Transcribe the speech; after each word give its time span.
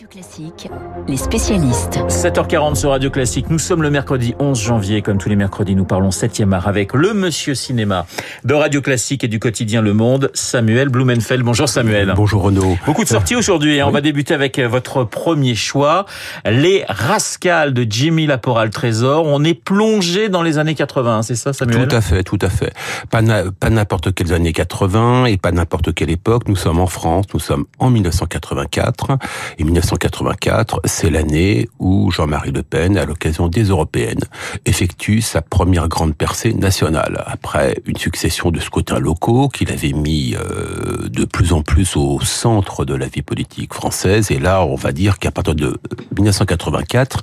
Radio 0.00 0.22
Classique, 0.22 0.70
les 1.08 1.16
spécialistes. 1.18 1.98
7h40 2.08 2.74
sur 2.74 2.88
Radio 2.88 3.10
Classique. 3.10 3.50
Nous 3.50 3.58
sommes 3.58 3.82
le 3.82 3.90
mercredi 3.90 4.34
11 4.38 4.58
janvier. 4.58 5.02
Comme 5.02 5.18
tous 5.18 5.28
les 5.28 5.36
mercredis, 5.36 5.74
nous 5.74 5.84
parlons 5.84 6.08
7e 6.08 6.54
art 6.54 6.68
avec 6.68 6.94
le 6.94 7.12
monsieur 7.12 7.54
cinéma 7.54 8.06
de 8.44 8.54
Radio 8.54 8.80
Classique 8.80 9.24
et 9.24 9.28
du 9.28 9.38
quotidien 9.38 9.82
Le 9.82 9.92
Monde, 9.92 10.30
Samuel 10.32 10.88
Blumenfeld. 10.88 11.42
Bonjour 11.42 11.68
Samuel. 11.68 12.14
Bonjour 12.16 12.40
Renaud. 12.40 12.78
Beaucoup 12.86 13.04
de 13.04 13.10
sorties 13.10 13.36
aujourd'hui. 13.36 13.82
On 13.82 13.90
va 13.90 14.00
débuter 14.00 14.32
avec 14.32 14.58
votre 14.58 15.04
premier 15.04 15.54
choix. 15.54 16.06
Les 16.46 16.82
Rascals 16.88 17.74
de 17.74 17.84
Jimmy 17.86 18.26
Laporal 18.26 18.70
Trésor. 18.70 19.26
On 19.26 19.44
est 19.44 19.52
plongé 19.52 20.30
dans 20.30 20.42
les 20.42 20.56
années 20.56 20.76
80, 20.76 21.22
c'est 21.24 21.34
ça 21.34 21.52
Samuel? 21.52 21.88
Tout 21.88 21.94
à 21.94 22.00
fait, 22.00 22.22
tout 22.22 22.38
à 22.40 22.48
fait. 22.48 22.72
Pas 23.10 23.20
n'importe 23.20 24.14
quelles 24.14 24.32
années 24.32 24.54
80 24.54 25.26
et 25.26 25.36
pas 25.36 25.52
n'importe 25.52 25.92
quelle 25.92 26.10
époque. 26.10 26.48
Nous 26.48 26.56
sommes 26.56 26.80
en 26.80 26.86
France, 26.86 27.26
nous 27.34 27.40
sommes 27.40 27.66
en 27.78 27.90
1984. 27.90 29.18
Et 29.58 29.64
1984, 29.64 29.89
c'est 30.84 31.10
l'année 31.10 31.68
où 31.78 32.10
Jean-Marie 32.10 32.52
Le 32.52 32.62
Pen, 32.62 32.96
à 32.96 33.04
l'occasion 33.04 33.48
des 33.48 33.64
européennes, 33.64 34.20
effectue 34.64 35.20
sa 35.20 35.42
première 35.42 35.88
grande 35.88 36.14
percée 36.14 36.52
nationale. 36.54 37.24
Après 37.26 37.80
une 37.86 37.96
succession 37.96 38.50
de 38.50 38.60
scrutins 38.60 38.98
locaux 38.98 39.48
qu'il 39.48 39.70
avait 39.70 39.92
mis 39.92 40.34
euh, 40.34 41.08
de 41.08 41.24
plus 41.24 41.52
en 41.52 41.62
plus 41.62 41.96
au 41.96 42.20
centre 42.20 42.84
de 42.84 42.94
la 42.94 43.06
vie 43.06 43.22
politique 43.22 43.74
française. 43.74 44.30
Et 44.30 44.38
là, 44.38 44.64
on 44.64 44.74
va 44.74 44.92
dire 44.92 45.18
qu'à 45.18 45.30
partir 45.30 45.54
de 45.54 45.78
1984, 46.16 47.20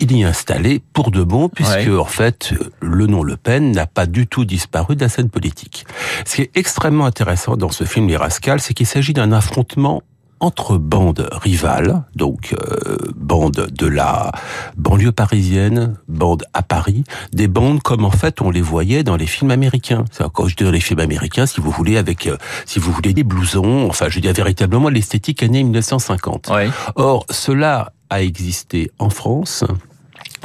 il 0.00 0.12
y 0.12 0.22
est 0.22 0.24
installé 0.24 0.80
pour 0.92 1.10
de 1.10 1.22
bon, 1.22 1.48
puisque 1.48 1.88
en 1.88 2.04
fait, 2.04 2.54
le 2.80 3.06
nom 3.06 3.22
Le 3.22 3.36
Pen 3.36 3.72
n'a 3.72 3.86
pas 3.86 4.06
du 4.06 4.26
tout 4.26 4.44
disparu 4.44 4.96
de 4.96 5.00
la 5.00 5.08
scène 5.08 5.30
politique. 5.30 5.86
Ce 6.24 6.36
qui 6.36 6.42
est 6.42 6.50
extrêmement 6.54 7.06
intéressant 7.06 7.56
dans 7.56 7.70
ce 7.70 7.84
film 7.84 8.08
Les 8.08 8.16
Rascals, 8.16 8.60
c'est 8.60 8.74
qu'il 8.74 8.86
s'agit 8.86 9.12
d'un 9.12 9.32
affrontement 9.32 10.02
entre 10.44 10.76
bandes 10.76 11.26
rivales, 11.32 12.02
donc 12.14 12.54
euh, 12.54 12.96
bandes 13.16 13.68
de 13.72 13.86
la 13.86 14.30
banlieue 14.76 15.10
parisienne, 15.10 15.96
bandes 16.06 16.44
à 16.52 16.62
Paris, 16.62 17.04
des 17.32 17.48
bandes 17.48 17.82
comme 17.82 18.04
en 18.04 18.10
fait 18.10 18.42
on 18.42 18.50
les 18.50 18.60
voyait 18.60 19.02
dans 19.04 19.16
les 19.16 19.26
films 19.26 19.50
américains. 19.50 20.04
C'est 20.12 20.30
quand 20.32 20.46
je 20.46 20.54
dis 20.54 20.64
dans 20.64 20.70
les 20.70 20.80
films 20.80 21.00
américains, 21.00 21.46
si 21.46 21.62
vous 21.62 21.70
voulez, 21.70 21.96
avec 21.96 22.26
euh, 22.26 22.36
si 22.66 22.78
vous 22.78 22.92
voulez 22.92 23.14
des 23.14 23.24
blousons, 23.24 23.88
enfin 23.88 24.08
je 24.10 24.20
dis 24.20 24.28
véritablement 24.28 24.90
l'esthétique 24.90 25.42
année 25.42 25.62
1950. 25.62 26.50
Or 26.96 27.24
cela 27.30 27.92
a 28.10 28.22
existé 28.22 28.90
en 28.98 29.08
France 29.08 29.64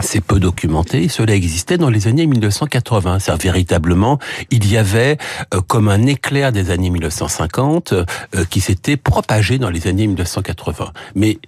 c'est 0.01 0.21
peu 0.21 0.39
documenté. 0.39 1.07
Cela 1.07 1.35
existait 1.35 1.77
dans 1.77 1.89
les 1.89 2.07
années 2.07 2.25
1980. 2.25 3.19
C'est 3.19 3.41
véritablement, 3.41 4.19
il 4.51 4.69
y 4.71 4.77
avait 4.77 5.17
euh, 5.53 5.61
comme 5.61 5.89
un 5.89 6.05
éclair 6.05 6.51
des 6.51 6.71
années 6.71 6.89
1950 6.89 7.93
euh, 7.93 8.05
qui 8.49 8.61
s'était 8.61 8.97
propagé 8.97 9.57
dans 9.57 9.69
les 9.69 9.87
années 9.87 10.07
1980. 10.07 10.91
Mais 11.15 11.39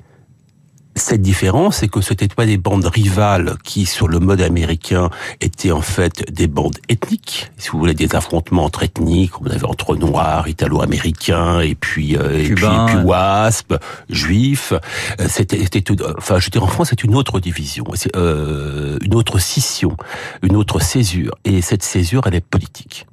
cette 0.96 1.22
différence, 1.22 1.78
c'est 1.78 1.88
que 1.88 2.02
ce 2.02 2.12
n'étaient 2.12 2.28
pas 2.28 2.46
des 2.46 2.58
bandes 2.58 2.86
rivales 2.86 3.56
qui, 3.64 3.86
sur 3.86 4.08
le 4.08 4.20
mode 4.20 4.42
américain, 4.42 5.10
étaient 5.40 5.72
en 5.72 5.82
fait 5.82 6.32
des 6.32 6.48
bandes 6.48 6.78
ethniques. 6.90 7.52
Si 7.58 7.70
vous 7.70 7.80
voulez, 7.80 7.94
des 7.94 8.16
affrontements 8.16 8.66
entre 8.66 8.84
ethniques, 8.84 9.40
on 9.42 9.46
avait 9.46 9.66
entre 9.66 9.96
noirs, 9.96 10.48
italo-américains, 10.48 11.62
et 11.62 11.76
puis, 11.76 12.18
euh, 12.18 12.38
et 12.38 12.54
puis, 12.54 12.66
puis 12.88 12.98
wasp, 13.04 13.74
juifs. 14.10 14.74
Euh, 15.20 15.28
c'était, 15.30 15.84
enfin, 16.18 16.40
je 16.40 16.46
veux 16.46 16.52
dire, 16.52 16.64
en 16.64 16.68
France, 16.68 16.88
c'est 16.90 17.04
une 17.04 17.16
autre 17.16 17.40
division, 17.40 17.86
c'est 17.94 18.16
euh, 18.16 18.98
une 19.02 19.16
autre 19.16 19.40
scission, 19.40 19.96
une 20.42 20.56
autre 20.56 20.80
césure. 20.80 21.36
Et 21.46 21.62
cette 21.62 21.84
césure, 21.84 22.24
elle 22.26 22.36
est 22.36 22.46
politique. 22.46 23.06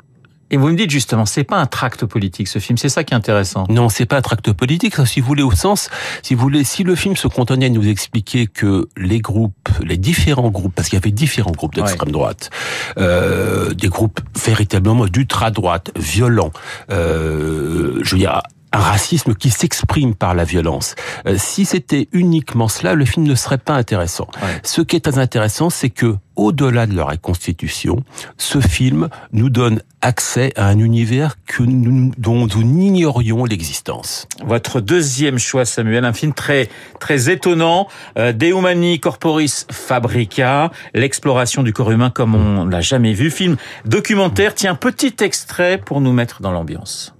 Et 0.50 0.56
vous 0.56 0.68
me 0.68 0.76
dites 0.76 0.90
justement, 0.90 1.26
c'est 1.26 1.44
pas 1.44 1.56
un 1.56 1.66
tract 1.66 2.06
politique 2.06 2.48
ce 2.48 2.58
film, 2.58 2.78
c'est 2.78 2.88
ça 2.88 3.04
qui 3.04 3.14
est 3.14 3.16
intéressant. 3.16 3.64
Non, 3.68 3.88
c'est 3.88 4.06
pas 4.06 4.16
un 4.16 4.22
tract 4.22 4.52
politique, 4.52 4.94
si 5.06 5.20
vous 5.20 5.26
voulez 5.26 5.42
au 5.42 5.52
sens, 5.52 5.90
si 6.22 6.34
vous 6.34 6.40
voulez, 6.40 6.64
si 6.64 6.84
le 6.84 6.94
film 6.94 7.16
se 7.16 7.28
contenait 7.28 7.66
à 7.66 7.70
nous 7.70 7.86
expliquer 7.86 8.46
que 8.46 8.88
les 8.96 9.20
groupes, 9.20 9.68
les 9.82 9.96
différents 9.98 10.50
groupes, 10.50 10.74
parce 10.74 10.88
qu'il 10.88 10.96
y 10.96 11.02
avait 11.02 11.10
différents 11.10 11.52
groupes 11.52 11.74
d'extrême 11.74 12.10
droite, 12.10 12.50
euh, 12.98 13.74
des 13.74 13.88
groupes 13.88 14.20
véritablement 14.42 15.06
d'ultra 15.06 15.50
droite, 15.50 15.90
violents, 15.96 16.52
euh, 16.90 18.00
je 18.02 18.10
veux 18.12 18.18
dire 18.18 18.40
un 18.72 18.78
racisme 18.78 19.34
qui 19.34 19.50
s'exprime 19.50 20.14
par 20.14 20.34
la 20.34 20.44
violence. 20.44 20.94
Euh, 21.26 21.36
si 21.38 21.64
c'était 21.64 22.08
uniquement 22.12 22.68
cela, 22.68 22.94
le 22.94 23.04
film 23.04 23.26
ne 23.26 23.34
serait 23.34 23.58
pas 23.58 23.74
intéressant. 23.74 24.28
Ce 24.62 24.82
qui 24.82 24.96
est 24.96 25.00
très 25.00 25.18
intéressant, 25.18 25.70
c'est 25.70 25.90
que 25.90 26.16
au-delà 26.36 26.86
de 26.86 26.94
leur 26.94 27.08
constitution, 27.20 28.04
ce 28.36 28.60
film 28.60 29.08
nous 29.32 29.50
donne 29.50 29.82
accès 30.00 30.52
à 30.56 30.66
un 30.66 30.78
univers 30.78 31.34
que 31.46 31.64
nous, 31.64 32.12
dont 32.16 32.46
nous 32.46 32.62
ignorions 32.62 33.44
l'existence. 33.44 34.28
Votre 34.44 34.80
deuxième 34.80 35.38
choix, 35.38 35.64
Samuel, 35.64 36.04
un 36.04 36.12
film 36.12 36.32
très 36.32 36.68
très 37.00 37.30
étonnant, 37.30 37.88
euh, 38.18 38.32
De 38.32 38.46
Humani 38.46 39.00
Corporis 39.00 39.66
Fabrica, 39.70 40.70
l'exploration 40.94 41.64
du 41.64 41.72
corps 41.72 41.90
humain 41.90 42.10
comme 42.10 42.36
on 42.36 42.66
l'a 42.66 42.80
jamais 42.80 43.14
vu, 43.14 43.30
film 43.30 43.56
documentaire. 43.84 44.54
Tiens, 44.54 44.76
petit 44.76 45.16
extrait 45.20 45.78
pour 45.78 46.00
nous 46.00 46.12
mettre 46.12 46.40
dans 46.40 46.52
l'ambiance. 46.52 47.14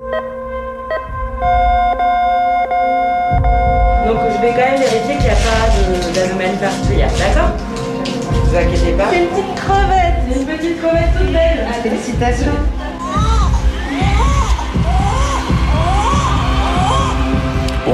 Donc 4.09 4.17
je 4.35 4.41
vais 4.41 4.53
quand 4.53 4.71
même 4.71 4.81
vérifier 4.81 5.17
qu'il 5.17 5.25
n'y 5.25 5.29
a 5.29 5.37
pas 5.37 5.69
d'anomalie 6.15 6.57
particulière, 6.57 7.11
d'accord? 7.19 7.53
Ne 8.33 8.39
vous 8.39 8.57
inquiétez 8.57 8.93
pas. 8.93 9.05
C'est 9.11 9.19
une 9.19 9.29
petite 9.29 9.55
crevette 9.55 10.09
une 10.35 10.47
petite 10.47 10.81
crevette 10.81 11.13
toute 11.19 11.33
belle. 11.33 11.67
Félicitations 11.83 12.53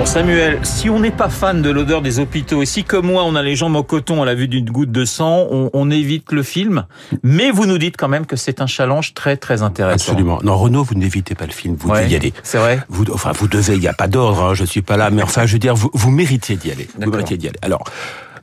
Samuel, 0.04 0.60
si 0.62 0.90
on 0.90 1.00
n'est 1.00 1.10
pas 1.10 1.28
fan 1.28 1.60
de 1.62 1.70
l'odeur 1.70 2.02
des 2.02 2.20
hôpitaux 2.20 2.62
et 2.62 2.66
si 2.66 2.84
comme 2.84 3.06
moi 3.06 3.24
on 3.24 3.34
a 3.34 3.42
les 3.42 3.56
jambes 3.56 3.74
en 3.74 3.82
coton 3.82 4.22
à 4.22 4.26
la 4.26 4.34
vue 4.34 4.48
d'une 4.48 4.70
goutte 4.70 4.92
de 4.92 5.04
sang, 5.04 5.46
on, 5.50 5.90
évite 5.90 6.30
le 6.30 6.42
film. 6.42 6.86
Mais 7.22 7.50
vous 7.50 7.66
nous 7.66 7.78
dites 7.78 7.96
quand 7.96 8.08
même 8.08 8.26
que 8.26 8.36
c'est 8.36 8.60
un 8.60 8.66
challenge 8.66 9.14
très 9.14 9.36
très 9.36 9.62
intéressant. 9.62 10.12
Absolument. 10.12 10.38
Non 10.44 10.56
Renaud, 10.56 10.84
vous 10.84 10.94
n'évitez 10.94 11.34
pas 11.34 11.46
le 11.46 11.52
film, 11.52 11.74
vous 11.78 11.90
devez 11.90 12.08
y 12.08 12.16
aller. 12.16 12.32
C'est 12.42 12.58
vrai. 12.58 12.80
Vous, 12.88 13.04
enfin 13.12 13.32
vous 13.32 13.48
devez, 13.48 13.74
il 13.74 13.80
n'y 13.80 13.88
a 13.88 13.92
pas 13.92 14.06
d'ordre, 14.06 14.42
hein, 14.42 14.54
je 14.54 14.64
suis 14.64 14.82
pas 14.82 14.96
là, 14.96 15.10
mais 15.10 15.22
enfin 15.22 15.46
je 15.46 15.54
veux 15.54 15.58
dire, 15.58 15.74
vous, 15.74 15.90
vous 15.92 16.10
méritez 16.10 16.56
d'y 16.56 16.70
aller. 16.70 16.88
Vous 16.98 17.10
méritez 17.10 17.36
d'y 17.36 17.48
aller. 17.48 17.58
Alors. 17.62 17.84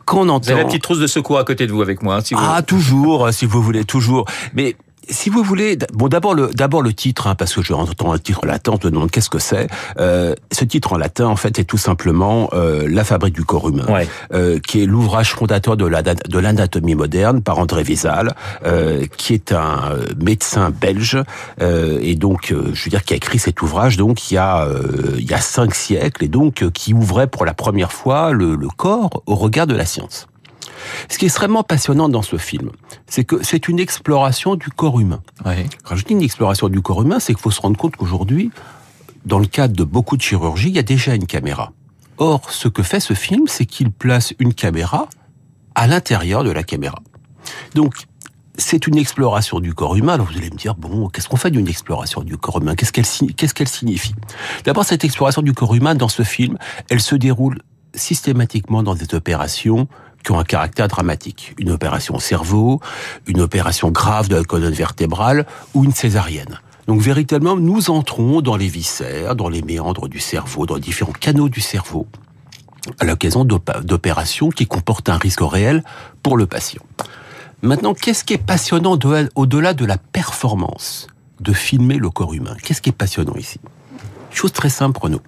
Quand 0.03 0.21
on 0.21 0.29
entend... 0.29 0.47
Vous 0.47 0.51
avez 0.51 0.61
la 0.61 0.67
petite 0.67 0.81
trousse 0.81 0.99
de 0.99 1.07
secours 1.07 1.37
à 1.37 1.43
côté 1.45 1.67
de 1.67 1.71
vous 1.71 1.81
avec 1.81 2.01
moi. 2.01 2.15
Hein, 2.15 2.21
si 2.21 2.33
vous... 2.33 2.41
Ah, 2.43 2.63
toujours, 2.63 3.31
si 3.31 3.45
vous 3.45 3.61
voulez, 3.61 3.85
toujours. 3.85 4.25
Mais 4.55 4.75
si 5.11 5.29
vous 5.29 5.43
voulez, 5.43 5.77
bon 5.93 6.07
d'abord 6.07 6.33
le 6.33 6.47
d'abord 6.47 6.81
le 6.81 6.93
titre, 6.93 7.27
hein, 7.27 7.35
parce 7.35 7.53
que 7.53 7.61
je 7.61 7.73
entends 7.73 8.13
un 8.13 8.17
titre 8.17 8.45
latin, 8.45 8.73
on 8.73 8.85
me 8.85 8.91
demande 8.91 9.11
qu'est-ce 9.11 9.29
que 9.29 9.39
c'est. 9.39 9.67
Euh, 9.99 10.33
ce 10.51 10.65
titre 10.65 10.93
en 10.93 10.97
latin, 10.97 11.27
en 11.27 11.35
fait, 11.35 11.59
est 11.59 11.63
tout 11.63 11.77
simplement 11.77 12.49
euh, 12.53 12.87
La 12.89 13.03
fabrique 13.03 13.35
du 13.35 13.43
corps 13.43 13.69
humain, 13.69 13.85
euh, 14.33 14.59
qui 14.59 14.81
est 14.81 14.85
l'ouvrage 14.85 15.33
fondateur 15.33 15.77
de 15.77 15.85
la 15.85 16.01
de 16.01 16.39
l'anatomie 16.39 16.95
moderne 16.95 17.41
par 17.41 17.59
André 17.59 17.83
Vézal, 17.83 18.35
euh, 18.65 19.05
qui 19.17 19.33
est 19.33 19.51
un 19.51 19.97
médecin 20.17 20.71
belge 20.71 21.17
euh, 21.61 21.99
et 22.01 22.15
donc 22.15 22.51
euh, 22.51 22.71
je 22.73 22.85
veux 22.85 22.89
dire 22.89 23.03
qui 23.03 23.13
a 23.13 23.17
écrit 23.17 23.39
cet 23.39 23.61
ouvrage 23.61 23.97
donc 23.97 24.31
il 24.31 24.35
y 24.35 24.37
a 24.37 24.67
il 25.17 25.29
y 25.29 25.33
a 25.33 25.41
cinq 25.41 25.75
siècles 25.75 26.23
et 26.23 26.27
donc 26.27 26.69
qui 26.71 26.93
ouvrait 26.93 27.27
pour 27.27 27.45
la 27.45 27.53
première 27.53 27.91
fois 27.91 28.31
le, 28.31 28.55
le 28.55 28.67
corps 28.69 29.23
au 29.25 29.35
regard 29.35 29.67
de 29.67 29.75
la 29.75 29.85
science. 29.85 30.27
Ce 31.09 31.17
qui 31.17 31.25
est 31.25 31.27
extrêmement 31.27 31.63
passionnant 31.63 32.09
dans 32.09 32.21
ce 32.21 32.37
film, 32.37 32.71
c'est 33.07 33.23
que 33.23 33.43
c'est 33.43 33.67
une 33.67 33.79
exploration 33.79 34.55
du 34.55 34.69
corps 34.69 34.99
humain. 34.99 35.21
Quand 35.83 35.95
je 35.95 36.05
dis 36.05 36.13
une 36.13 36.21
exploration 36.21 36.69
du 36.69 36.81
corps 36.81 37.01
humain, 37.01 37.19
c'est 37.19 37.33
qu'il 37.33 37.41
faut 37.41 37.51
se 37.51 37.61
rendre 37.61 37.77
compte 37.77 37.95
qu'aujourd'hui, 37.95 38.51
dans 39.25 39.39
le 39.39 39.47
cadre 39.47 39.75
de 39.75 39.83
beaucoup 39.83 40.17
de 40.17 40.21
chirurgie, 40.21 40.69
il 40.69 40.75
y 40.75 40.79
a 40.79 40.83
déjà 40.83 41.15
une 41.15 41.27
caméra. 41.27 41.71
Or, 42.17 42.49
ce 42.49 42.67
que 42.67 42.83
fait 42.83 42.99
ce 42.99 43.13
film, 43.13 43.47
c'est 43.47 43.65
qu'il 43.65 43.91
place 43.91 44.33
une 44.39 44.53
caméra 44.53 45.07
à 45.75 45.87
l'intérieur 45.87 46.43
de 46.43 46.51
la 46.51 46.63
caméra. 46.63 46.99
Donc, 47.75 47.93
c'est 48.57 48.85
une 48.87 48.97
exploration 48.97 49.59
du 49.59 49.73
corps 49.73 49.95
humain. 49.95 50.13
Alors 50.13 50.27
vous 50.27 50.37
allez 50.37 50.49
me 50.49 50.55
dire, 50.55 50.75
bon, 50.75 51.07
qu'est-ce 51.09 51.29
qu'on 51.29 51.37
fait 51.37 51.51
d'une 51.51 51.67
exploration 51.67 52.21
du 52.21 52.37
corps 52.37 52.61
humain? 52.61 52.75
Qu'est-ce 52.75 52.91
qu'elle 52.91 53.33
qu'est-ce 53.35 53.53
qu'elle 53.53 53.67
signifie? 53.67 54.13
D'abord, 54.65 54.85
cette 54.85 55.03
exploration 55.03 55.41
du 55.41 55.53
corps 55.53 55.73
humain 55.73 55.95
dans 55.95 56.09
ce 56.09 56.23
film, 56.23 56.57
elle 56.89 57.01
se 57.01 57.15
déroule 57.15 57.59
systématiquement 57.95 58.83
dans 58.83 58.95
des 58.95 59.15
opérations 59.15 59.87
qui 60.23 60.31
ont 60.31 60.39
un 60.39 60.43
caractère 60.43 60.87
dramatique. 60.87 61.53
Une 61.57 61.71
opération 61.71 62.15
au 62.15 62.19
cerveau, 62.19 62.79
une 63.27 63.41
opération 63.41 63.89
grave 63.91 64.27
de 64.27 64.35
la 64.35 64.43
colonne 64.43 64.73
vertébrale 64.73 65.45
ou 65.73 65.83
une 65.83 65.93
césarienne. 65.93 66.59
Donc 66.87 67.01
véritablement, 67.01 67.55
nous 67.55 67.89
entrons 67.89 68.41
dans 68.41 68.57
les 68.57 68.67
viscères, 68.67 69.35
dans 69.35 69.49
les 69.49 69.61
méandres 69.61 70.09
du 70.09 70.19
cerveau, 70.19 70.65
dans 70.65 70.75
les 70.75 70.81
différents 70.81 71.11
canaux 71.11 71.47
du 71.47 71.61
cerveau, 71.61 72.07
à 72.99 73.05
l'occasion 73.05 73.45
d'opérations 73.45 74.49
qui 74.49 74.65
comportent 74.65 75.09
un 75.09 75.17
risque 75.17 75.41
réel 75.41 75.83
pour 76.23 76.37
le 76.37 76.47
patient. 76.47 76.81
Maintenant, 77.61 77.93
qu'est-ce 77.93 78.23
qui 78.23 78.33
est 78.33 78.43
passionnant 78.43 78.97
au-delà 79.35 79.73
de 79.75 79.85
la 79.85 79.97
performance 79.97 81.07
de 81.39 81.53
filmer 81.53 81.97
le 81.97 82.09
corps 82.09 82.33
humain? 82.33 82.57
Qu'est-ce 82.63 82.81
qui 82.81 82.89
est 82.89 82.93
passionnant 82.93 83.35
ici? 83.35 83.59
Chose 84.31 84.51
très 84.51 84.69
simple, 84.69 84.99
nous 85.07 85.19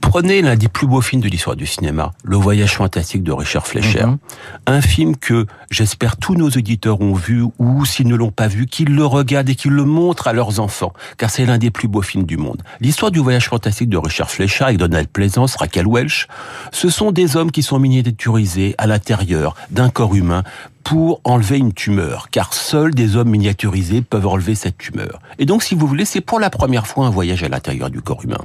Prenez 0.00 0.42
l'un 0.42 0.56
des 0.56 0.68
plus 0.68 0.86
beaux 0.86 1.00
films 1.00 1.22
de 1.22 1.28
l'histoire 1.28 1.56
du 1.56 1.66
cinéma, 1.66 2.12
Le 2.24 2.36
Voyage 2.36 2.74
fantastique 2.74 3.22
de 3.22 3.32
Richard 3.32 3.66
Fleischer. 3.66 4.06
Mhm. 4.06 4.18
Un 4.66 4.80
film 4.80 5.16
que 5.16 5.46
j'espère 5.70 6.16
tous 6.16 6.34
nos 6.34 6.48
auditeurs 6.48 7.00
ont 7.00 7.14
vu 7.14 7.44
ou 7.58 7.84
s'ils 7.84 8.08
ne 8.08 8.14
l'ont 8.14 8.30
pas 8.30 8.48
vu, 8.48 8.66
qu'ils 8.66 8.94
le 8.94 9.04
regardent 9.04 9.48
et 9.48 9.54
qu'ils 9.54 9.72
le 9.72 9.84
montrent 9.84 10.28
à 10.28 10.32
leurs 10.32 10.60
enfants, 10.60 10.92
car 11.16 11.30
c'est 11.30 11.44
l'un 11.46 11.58
des 11.58 11.70
plus 11.70 11.88
beaux 11.88 12.02
films 12.02 12.24
du 12.24 12.36
monde. 12.36 12.62
L'histoire 12.80 13.10
du 13.10 13.18
Voyage 13.18 13.48
fantastique 13.48 13.88
de 13.88 13.96
Richard 13.96 14.30
Fleischer 14.30 14.64
avec 14.64 14.78
Donald 14.78 15.08
Pleasance, 15.08 15.56
Raquel 15.56 15.86
Welch, 15.86 16.26
ce 16.72 16.88
sont 16.88 17.12
des 17.12 17.36
hommes 17.36 17.50
qui 17.50 17.62
sont 17.62 17.78
miniaturisés 17.78 18.74
à 18.78 18.86
l'intérieur 18.86 19.54
d'un 19.70 19.90
corps 19.90 20.14
humain 20.14 20.42
pour 20.84 21.20
enlever 21.24 21.58
une 21.58 21.72
tumeur, 21.72 22.28
car 22.30 22.54
seuls 22.54 22.94
des 22.94 23.16
hommes 23.16 23.30
miniaturisés 23.30 24.02
peuvent 24.02 24.26
enlever 24.26 24.54
cette 24.54 24.78
tumeur. 24.78 25.20
Et 25.38 25.46
donc, 25.46 25.62
si 25.62 25.74
vous 25.74 25.86
voulez, 25.86 26.04
c'est 26.04 26.20
pour 26.20 26.40
la 26.40 26.50
première 26.50 26.86
fois 26.86 27.06
un 27.06 27.10
voyage 27.10 27.42
à 27.42 27.48
l'intérieur 27.48 27.90
du 27.90 28.00
corps 28.00 28.24
humain. 28.24 28.40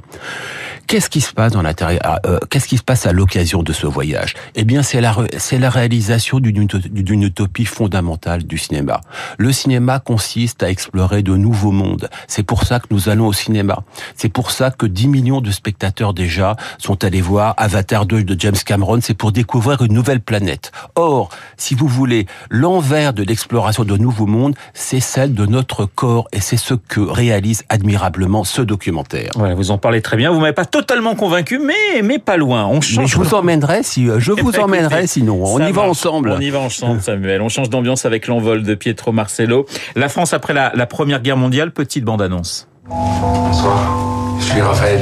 Qu'est-ce 0.86 1.08
qui 1.08 1.22
se 1.22 1.32
passe 1.32 1.52
dans 1.52 1.62
l'intérieur 1.62 2.20
euh, 2.26 2.38
Qu'est-ce 2.50 2.68
qui 2.68 2.76
se 2.76 2.82
passe 2.82 3.06
à 3.06 3.12
l'occasion 3.12 3.62
de 3.62 3.72
ce 3.72 3.86
voyage? 3.86 4.34
Eh 4.54 4.64
bien, 4.64 4.82
c'est 4.82 5.00
la 5.00 5.16
c'est 5.38 5.58
la 5.58 5.70
réalisation 5.70 6.40
d'une 6.40 6.66
d'une 6.66 7.22
utopie 7.22 7.64
fondamentale 7.64 8.44
du 8.44 8.58
cinéma. 8.58 9.00
Le 9.38 9.50
cinéma 9.50 9.98
consiste 9.98 10.62
à 10.62 10.70
explorer 10.70 11.22
de 11.22 11.36
nouveaux 11.36 11.70
mondes. 11.70 12.10
C'est 12.28 12.42
pour 12.42 12.64
ça 12.64 12.80
que 12.80 12.86
nous 12.90 13.08
allons 13.08 13.28
au 13.28 13.32
cinéma. 13.32 13.82
C'est 14.14 14.28
pour 14.28 14.50
ça 14.50 14.70
que 14.70 14.84
10 14.84 15.08
millions 15.08 15.40
de 15.40 15.50
spectateurs 15.50 16.12
déjà 16.12 16.56
sont 16.78 17.02
allés 17.02 17.22
voir 17.22 17.54
Avatar 17.56 18.04
2 18.04 18.22
de 18.24 18.38
James 18.38 18.54
Cameron. 18.64 18.98
C'est 19.00 19.14
pour 19.14 19.32
découvrir 19.32 19.82
une 19.82 19.94
nouvelle 19.94 20.20
planète. 20.20 20.70
Or, 20.96 21.30
si 21.56 21.74
vous 21.74 21.88
voulez, 21.88 22.26
l'envers 22.50 23.12
de 23.12 23.22
l'exploration 23.22 23.84
de 23.84 23.96
nouveaux 23.96 24.26
mondes, 24.26 24.54
c'est 24.74 25.00
celle 25.00 25.34
de 25.34 25.46
notre 25.46 25.84
corps 25.86 26.28
et 26.32 26.40
c'est 26.40 26.56
ce 26.56 26.74
que 26.74 27.00
réalise 27.00 27.64
admirablement 27.68 28.44
ce 28.44 28.62
documentaire. 28.62 29.30
Voilà, 29.36 29.54
vous 29.54 29.70
en 29.70 29.78
parlez 29.78 30.02
très 30.02 30.16
bien. 30.16 30.30
Vous 30.30 30.40
m'avez 30.40 30.52
pas 30.52 30.64
totalement 30.64 31.14
convaincu, 31.14 31.58
mais 31.58 32.02
mais 32.02 32.18
pas 32.18 32.36
loin. 32.36 32.66
On 32.66 32.80
change. 32.80 32.98
Mais 32.98 33.06
je 33.06 33.16
vous 33.16 33.34
emmènerai 33.34 33.82
si 33.82 34.06
je 34.18 34.32
vous 34.32 34.50
Eh 34.50 34.52
ben, 34.52 34.62
emmènerai 34.64 34.94
écoutez, 34.94 35.06
sinon. 35.06 35.40
On 35.44 35.58
y 35.58 35.72
va 35.72 35.82
marche. 35.82 35.88
ensemble. 35.90 36.30
On 36.30 36.40
y 36.40 36.50
va 36.50 36.60
ensemble, 36.60 37.00
Samuel. 37.00 37.42
On 37.42 37.48
change 37.48 37.70
d'ambiance 37.70 38.04
avec 38.06 38.26
l'envol 38.26 38.62
de 38.62 38.74
Pietro 38.74 39.12
Marcello. 39.12 39.66
La 39.96 40.08
France 40.08 40.32
après 40.32 40.52
la, 40.54 40.72
la 40.74 40.86
Première 40.86 41.20
Guerre 41.20 41.36
mondiale. 41.36 41.70
Petite 41.72 42.04
bande 42.04 42.22
annonce. 42.22 42.68
Bonsoir, 42.88 44.36
je 44.40 44.44
suis 44.44 44.60
Raphaël, 44.60 45.00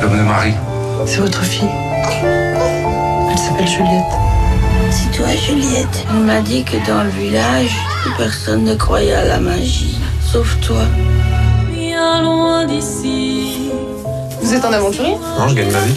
l'homme 0.00 0.16
de 0.18 0.22
Marie. 0.22 0.54
C'est 1.06 1.20
votre 1.20 1.42
fille. 1.42 1.68
Elle 3.30 3.38
s'appelle 3.38 3.66
Juliette. 3.68 4.12
C'est 4.92 5.10
toi, 5.16 5.26
Juliette. 5.34 6.04
Elle 6.10 6.24
m'a 6.24 6.40
dit 6.40 6.64
que 6.64 6.76
dans 6.86 7.02
le 7.02 7.10
village, 7.10 7.74
personne 8.18 8.64
ne 8.64 8.74
croyait 8.74 9.14
à 9.14 9.24
la 9.24 9.38
magie, 9.40 9.98
sauf 10.20 10.60
toi. 10.60 10.82
Bien 11.72 12.20
loin 12.22 12.66
d'ici. 12.66 13.70
Vous 14.42 14.52
êtes 14.52 14.64
un 14.64 14.72
aventurier? 14.72 15.16
Non, 15.38 15.48
je 15.48 15.54
gagne 15.54 15.70
ma 15.70 15.80
vie. 15.80 15.94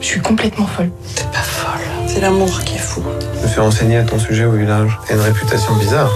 Je 0.00 0.06
suis 0.06 0.20
complètement 0.20 0.66
folle. 0.66 0.90
T'es 1.16 1.24
pas 1.24 1.38
folle. 1.38 1.80
C'est 2.06 2.20
l'amour 2.20 2.60
qui 2.64 2.76
est 2.76 2.78
fou. 2.78 3.02
Je 3.38 3.42
me 3.42 3.48
fais 3.48 3.60
renseigner 3.60 3.96
à 3.96 4.04
ton 4.04 4.20
sujet 4.20 4.44
au 4.44 4.52
village. 4.52 4.96
T'as 5.08 5.14
une 5.14 5.20
réputation 5.20 5.74
bizarre. 5.76 6.10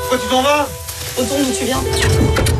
Pourquoi 0.00 0.18
tu 0.18 0.28
t'en 0.28 0.42
vas? 0.42 0.66
Retourne 1.18 1.42
où 1.42 1.52
tu 1.56 1.64
viens. 1.66 2.53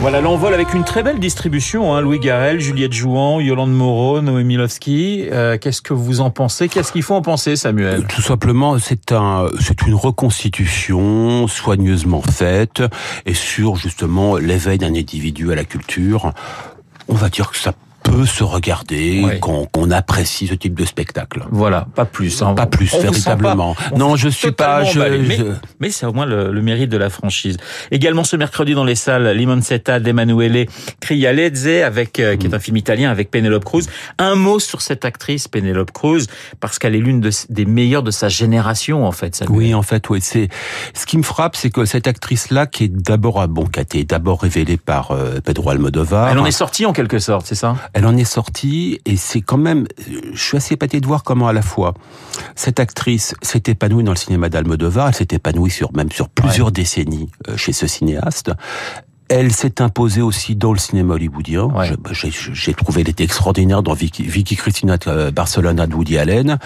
Voilà 0.00 0.22
l'envol 0.22 0.54
avec 0.54 0.72
une 0.72 0.82
très 0.82 1.02
belle 1.02 1.18
distribution. 1.20 1.94
Hein. 1.94 2.00
Louis 2.00 2.18
Garrel, 2.18 2.58
Juliette 2.58 2.94
Jouan, 2.94 3.38
Yolande 3.38 3.72
Moreau, 3.72 4.22
Noémie 4.22 4.56
Lovski. 4.56 5.26
Euh, 5.30 5.58
Qu'est-ce 5.58 5.82
que 5.82 5.92
vous 5.92 6.22
en 6.22 6.30
pensez? 6.30 6.70
Qu'est-ce 6.70 6.90
qu'il 6.90 7.02
faut 7.02 7.14
en 7.14 7.20
penser, 7.20 7.54
Samuel? 7.54 8.06
Tout 8.06 8.22
simplement, 8.22 8.78
c'est 8.78 9.12
un, 9.12 9.48
c'est 9.60 9.82
une 9.82 9.94
reconstitution 9.94 11.46
soigneusement 11.48 12.22
faite 12.22 12.82
et 13.26 13.34
sur 13.34 13.76
justement 13.76 14.36
l'éveil 14.38 14.78
d'un 14.78 14.94
individu 14.94 15.52
à 15.52 15.54
la 15.54 15.64
culture. 15.64 16.32
On 17.08 17.14
va 17.14 17.28
dire 17.28 17.50
que 17.50 17.58
ça 17.58 17.74
peut 18.10 18.26
se 18.26 18.42
regarder, 18.42 19.22
Ouais. 19.24 19.38
qu'on 19.40 19.90
apprécie 19.92 20.46
ce 20.48 20.54
type 20.54 20.74
de 20.74 20.84
spectacle. 20.84 21.44
Voilà, 21.50 21.86
pas 21.94 22.04
plus. 22.04 22.42
hein. 22.42 22.54
Pas 22.54 22.66
plus, 22.66 22.92
On 22.94 23.00
véritablement. 23.00 23.74
pas- 23.74 23.96
Non, 23.96 24.16
je 24.16 24.28
suis 24.28 24.50
pas. 24.52 24.82
Je, 24.84 24.98
emballé, 24.98 25.18
mais- 25.18 25.36
je- 25.36 25.44
Mais 25.78 25.90
c'est 25.90 26.06
au 26.06 26.12
moins 26.12 26.26
le, 26.26 26.50
le 26.52 26.62
mérite 26.62 26.90
de 26.90 26.96
la 26.96 27.08
franchise. 27.10 27.56
Également 27.90 28.24
ce 28.24 28.36
mercredi 28.36 28.74
dans 28.74 28.84
les 28.84 28.94
salles, 28.96 29.28
Limoncetta 29.36 30.00
d'Emanuele 30.00 30.66
Crialezze, 31.00 31.82
avec 31.84 32.18
euh, 32.20 32.34
Mm. 32.34 32.38
qui 32.38 32.46
est 32.46 32.54
un 32.54 32.58
film 32.58 32.76
italien 32.76 33.10
avec 33.10 33.30
Penelope 33.30 33.64
Cruz. 33.64 33.84
Un 34.18 34.34
mot 34.34 34.58
sur 34.58 34.80
cette 34.82 35.04
actrice 35.04 35.48
Penelope 35.48 35.92
Cruz 35.92 36.26
parce 36.60 36.78
qu'elle 36.78 36.94
est 36.94 37.00
l'une 37.00 37.20
de- 37.20 37.30
des 37.48 37.64
meilleures 37.64 38.02
de 38.02 38.10
sa 38.10 38.28
génération 38.28 39.06
en 39.06 39.12
fait. 39.12 39.34
Samuel. 39.36 39.56
Oui, 39.56 39.74
en 39.74 39.82
fait, 39.82 40.08
oui. 40.10 40.20
C'est 40.20 40.48
ce 40.94 41.06
qui 41.06 41.16
me 41.18 41.22
frappe, 41.22 41.56
c'est 41.56 41.70
que 41.70 41.84
cette 41.84 42.06
actrice-là, 42.06 42.66
qui 42.66 42.84
est 42.84 42.88
d'abord, 42.88 43.40
ah, 43.40 43.46
bon, 43.46 43.66
qui 43.66 43.78
a 43.78 43.82
été 43.82 44.04
d'abord 44.04 44.42
révélée 44.42 44.76
par 44.76 45.12
euh, 45.12 45.40
Pedro 45.44 45.70
Almodovar. 45.70 46.28
Elle 46.30 46.38
en 46.38 46.46
est 46.46 46.50
sortie 46.50 46.86
en 46.86 46.92
quelque 46.92 47.18
sorte, 47.18 47.46
c'est 47.46 47.54
ça? 47.54 47.76
Elle 48.00 48.06
en 48.06 48.16
est 48.16 48.24
sortie 48.24 48.98
et 49.04 49.18
c'est 49.18 49.42
quand 49.42 49.58
même, 49.58 49.86
je 50.32 50.42
suis 50.42 50.56
assez 50.56 50.72
épaté 50.72 51.02
de 51.02 51.06
voir 51.06 51.22
comment 51.22 51.48
à 51.48 51.52
la 51.52 51.60
fois 51.60 51.92
cette 52.54 52.80
actrice 52.80 53.34
s'est 53.42 53.64
épanouie 53.66 54.02
dans 54.04 54.12
le 54.12 54.16
cinéma 54.16 54.48
d'Almodovar, 54.48 55.08
elle 55.08 55.14
s'est 55.14 55.28
épanouie 55.32 55.70
sur 55.70 55.92
même 55.92 56.10
sur 56.10 56.30
plusieurs 56.30 56.72
décennies 56.72 57.28
euh, 57.50 57.58
chez 57.58 57.74
ce 57.74 57.86
cinéaste. 57.86 58.52
Elle 59.28 59.52
s'est 59.52 59.82
imposée 59.82 60.22
aussi 60.22 60.56
dans 60.56 60.72
le 60.72 60.78
cinéma 60.78 61.12
hollywoodien. 61.12 61.64
Ouais. 61.64 61.90
Bah, 61.98 62.12
J'ai 62.12 62.30
j'ai 62.32 62.72
trouvé 62.72 63.02
elle 63.02 63.10
était 63.10 63.24
extraordinaire 63.24 63.82
dans 63.82 63.92
Vicky, 63.92 64.22
Vicky 64.22 64.56
Cristina 64.56 64.96
euh, 65.06 65.30
Barcelona 65.30 65.86
de 65.86 65.94
Woody 65.94 66.16
Allen 66.16 66.58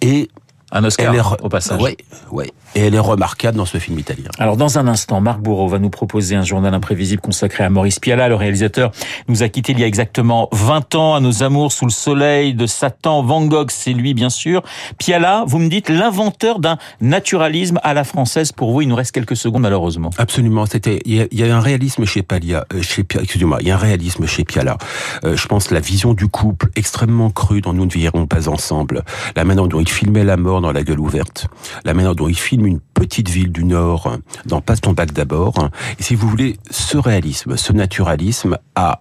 et 0.00 0.30
Un 0.70 0.84
Oscar 0.84 1.12
elle 1.12 1.18
est 1.18 1.22
re- 1.22 1.40
au 1.42 1.48
passage. 1.48 1.80
Ouais, 1.80 1.96
ouais. 2.30 2.50
Et 2.74 2.80
elle 2.80 2.94
est 2.94 2.98
remarquable 2.98 3.56
dans 3.56 3.64
ce 3.64 3.78
film 3.78 3.98
italien. 3.98 4.28
Alors 4.38 4.56
dans 4.58 4.78
un 4.78 4.86
instant, 4.86 5.20
Marc 5.20 5.40
Bourreau 5.40 5.68
va 5.68 5.78
nous 5.78 5.88
proposer 5.88 6.36
un 6.36 6.42
journal 6.44 6.74
imprévisible 6.74 7.22
consacré 7.22 7.64
à 7.64 7.70
Maurice 7.70 7.98
Piala. 7.98 8.28
Le 8.28 8.34
réalisateur 8.34 8.90
nous 9.28 9.42
a 9.42 9.48
quittés 9.48 9.72
il 9.72 9.80
y 9.80 9.84
a 9.84 9.86
exactement 9.86 10.48
20 10.52 10.94
ans 10.94 11.14
à 11.14 11.20
nos 11.20 11.42
amours 11.42 11.72
sous 11.72 11.86
le 11.86 11.90
soleil 11.90 12.52
de 12.54 12.66
Satan. 12.66 13.22
Van 13.22 13.44
Gogh, 13.46 13.70
c'est 13.70 13.92
lui 13.94 14.12
bien 14.12 14.28
sûr. 14.30 14.62
Piala, 14.98 15.44
vous 15.46 15.58
me 15.58 15.68
dites 15.68 15.88
l'inventeur 15.88 16.58
d'un 16.58 16.76
naturalisme 17.00 17.80
à 17.82 17.94
la 17.94 18.04
française. 18.04 18.52
Pour 18.52 18.72
vous, 18.72 18.82
il 18.82 18.88
nous 18.88 18.94
reste 18.96 19.12
quelques 19.12 19.36
secondes 19.36 19.62
malheureusement. 19.62 20.10
Absolument, 20.18 20.66
c'était 20.66 21.00
il 21.06 21.14
y, 21.16 21.20
a, 21.22 21.26
il 21.30 21.38
y 21.40 21.44
a 21.50 21.56
un 21.56 21.60
réalisme 21.60 22.04
chez 22.04 22.22
Palia, 22.22 22.66
euh, 22.74 22.82
chez 22.82 23.04
excusez-moi, 23.20 23.58
il 23.62 23.68
y 23.68 23.70
a 23.70 23.74
un 23.74 23.78
réalisme 23.78 24.26
chez 24.26 24.44
Piala. 24.44 24.76
Euh, 25.24 25.36
je 25.36 25.46
pense 25.48 25.70
la 25.70 25.80
vision 25.80 26.12
du 26.14 26.28
couple 26.28 26.68
extrêmement 26.76 27.30
crue 27.30 27.62
dont 27.62 27.72
nous 27.72 27.86
ne 27.86 27.90
vieillirons 27.90 28.26
pas 28.26 28.48
ensemble, 28.48 29.02
la 29.34 29.44
manière 29.44 29.66
dont 29.66 29.80
il 29.80 29.88
filmait 29.88 30.24
la 30.24 30.36
mort 30.36 30.57
dans 30.60 30.72
la 30.72 30.82
gueule 30.82 31.00
ouverte, 31.00 31.48
la 31.84 31.94
manière 31.94 32.14
dont 32.14 32.28
il 32.28 32.38
filme 32.38 32.66
une 32.66 32.80
petite 32.80 33.28
ville 33.28 33.52
du 33.52 33.64
Nord 33.64 34.16
dans 34.46 34.60
Passe 34.60 34.80
ton 34.80 34.92
bac 34.92 35.12
d'abord. 35.12 35.54
Et 35.98 36.02
si 36.02 36.14
vous 36.14 36.28
voulez, 36.28 36.58
ce 36.70 36.98
réalisme, 36.98 37.56
ce 37.56 37.72
naturalisme 37.72 38.58
a 38.74 39.00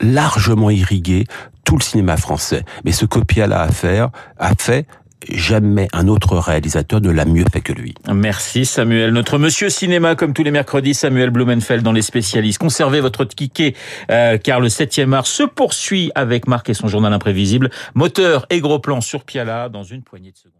largement 0.00 0.70
irrigué 0.70 1.24
tout 1.64 1.76
le 1.76 1.82
cinéma 1.82 2.16
français. 2.16 2.64
Mais 2.84 2.92
ce 2.92 3.04
que 3.04 3.18
Piala 3.18 3.62
a 3.62 3.70
fait, 3.70 4.00
a 4.38 4.54
fait 4.58 4.86
jamais 5.28 5.88
un 5.92 6.08
autre 6.08 6.36
réalisateur 6.38 7.00
ne 7.00 7.10
l'a 7.10 7.24
mieux 7.24 7.44
fait 7.52 7.60
que 7.60 7.72
lui. 7.72 7.94
Merci 8.12 8.64
Samuel. 8.64 9.10
Notre 9.10 9.38
monsieur 9.38 9.68
cinéma, 9.68 10.14
comme 10.14 10.32
tous 10.32 10.42
les 10.42 10.50
mercredis, 10.50 10.94
Samuel 10.94 11.30
Blumenfeld 11.30 11.82
dans 11.82 11.92
les 11.92 12.02
spécialistes. 12.02 12.58
Conservez 12.58 13.00
votre 13.00 13.24
ticket 13.24 13.74
euh, 14.10 14.38
car 14.38 14.60
le 14.60 14.68
7e 14.68 15.12
art 15.12 15.26
se 15.26 15.42
poursuit 15.42 16.10
avec 16.14 16.46
Marc 16.46 16.68
et 16.70 16.74
son 16.74 16.88
journal 16.88 17.12
imprévisible. 17.12 17.70
Moteur 17.94 18.46
et 18.50 18.60
gros 18.60 18.78
plan 18.78 19.00
sur 19.00 19.24
Piala 19.24 19.68
dans 19.68 19.82
une 19.82 20.02
poignée 20.02 20.32
de 20.32 20.36
secondes. 20.36 20.55